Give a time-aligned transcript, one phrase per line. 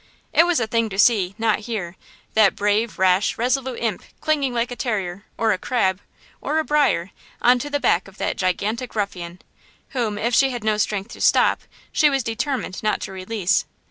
[0.33, 1.95] It was a "thing to see, not hear
[2.33, 6.01] "–that brave, rash, resolute imp clinging like a terrier, or a crab,
[6.41, 9.43] or a briar, on to the back of that gigantic ruffian,
[9.89, 11.61] whom, if she had no strength to stop,
[11.91, 13.65] she was determined not to release.